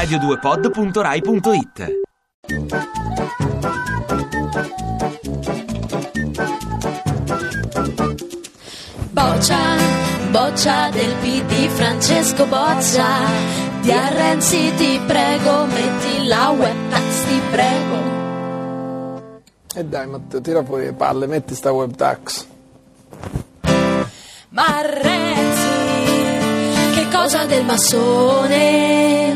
[0.00, 1.98] radio2pod.rai.it
[9.10, 9.58] Boccia,
[10.30, 13.06] boccia del PD Francesco Boccia
[13.82, 17.98] Di Renzi ti prego metti la web tax ti prego
[19.74, 22.46] E dai Matteo, tira fuori le palle, metti sta web tax.
[24.48, 25.68] Ma Renzi,
[26.94, 29.29] che cosa del massone?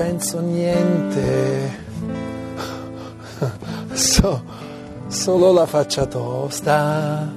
[0.00, 1.78] Penso niente.
[3.92, 4.42] So,
[5.08, 7.30] solo la faccia tosta.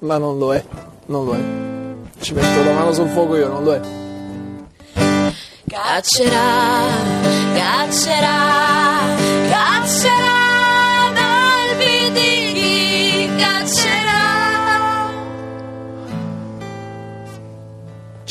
[0.00, 0.64] Ma non lo è,
[1.06, 2.20] non lo è.
[2.20, 3.80] Ci metto la mano sul fuoco io, non lo è.
[5.68, 6.88] Caccerà,
[7.54, 8.34] caccerà,
[9.48, 10.35] caccerà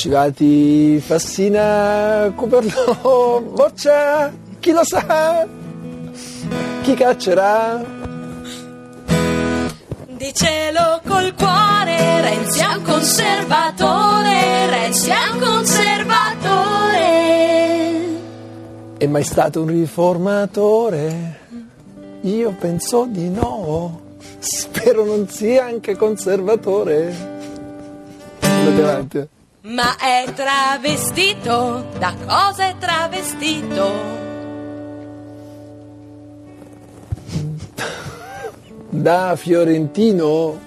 [0.06, 5.48] Civati, Fassina, Cuperlo, Boccia, chi lo sa?
[6.84, 7.84] Chi caccerà?
[10.10, 17.02] Dicelo col cuore, Renzi è un conservatore, Renzi è un conservatore.
[18.98, 21.40] È mai stato un riformatore?
[22.22, 24.02] Io penso di no.
[24.38, 27.16] Spero non sia anche conservatore.
[28.42, 29.34] Andate avanti.
[29.68, 33.92] Ma è travestito, da cosa è travestito?
[38.90, 40.60] Da Fiorentino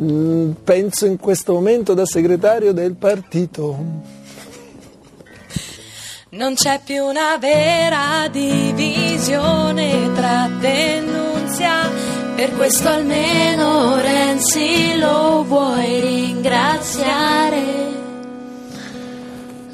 [0.00, 3.76] mm, penso in questo momento da segretario del partito.
[6.30, 11.90] Non c'è più una vera divisione tra denunzia,
[12.34, 15.67] per questo almeno Renzi lo vuoi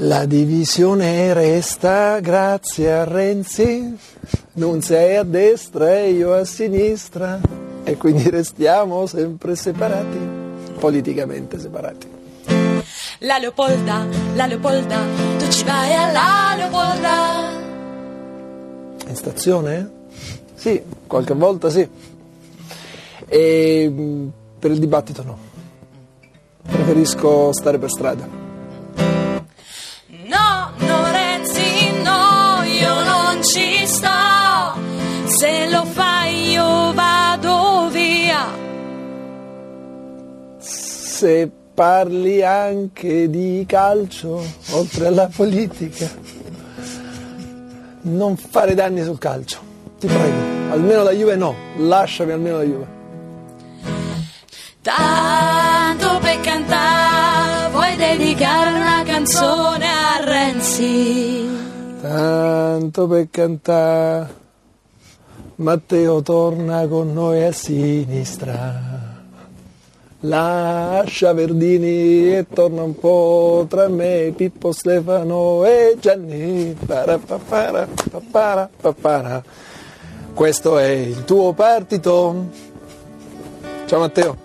[0.06, 3.96] La divisione resta grazie a Renzi,
[4.54, 7.40] non sei a destra e io a sinistra
[7.82, 10.18] e quindi restiamo sempre separati,
[10.78, 12.06] politicamente separati.
[13.20, 14.98] La Leopolda, la Leopolda,
[15.38, 17.50] tu ci vai alla Leopolda.
[19.06, 19.90] In stazione?
[20.54, 21.88] Sì, qualche volta sì.
[23.26, 25.38] E mh, per il dibattito no.
[26.60, 28.43] Preferisco stare per strada.
[41.14, 46.10] Se parli anche di calcio, oltre alla politica,
[48.00, 49.58] non fare danni sul calcio,
[50.00, 50.72] ti prego.
[50.72, 52.86] Almeno la Juve no, lasciami almeno la Juve.
[54.82, 61.48] Tanto per cantare, vuoi dedicare una canzone a Renzi?
[62.00, 64.34] Tanto per cantare,
[65.54, 68.93] Matteo torna con noi a sinistra.
[70.26, 76.74] Lascia Verdini e torna un po' tra me, Pippo Stefano e Gianni.
[76.86, 79.42] Parapapara, papara, papara.
[80.32, 82.46] Questo è il tuo partito.
[83.84, 84.36] Ciao Matteo.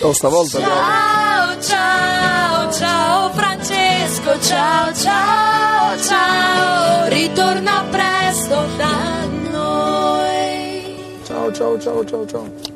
[0.00, 7.08] Oh, stavolta Ciao, ciao, ciao Francesco, ciao, ciao, ciao.
[7.08, 11.18] Ritorna presto da noi.
[11.24, 12.75] Ciao, ciao, ciao, ciao, ciao.